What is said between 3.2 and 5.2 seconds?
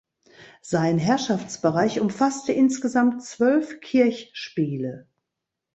zwölf Kirchspiele.